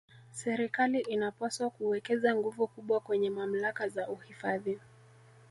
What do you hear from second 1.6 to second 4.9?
kuwekeza nguvu kubwa kwenye mamlaka za uhifadhi